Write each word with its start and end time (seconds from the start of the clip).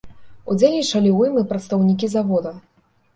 Удзельнічалі 0.53 1.09
ў 1.13 1.19
ім 1.31 1.35
і 1.41 1.43
прадстаўнікі 1.51 2.09
завода. 2.15 2.55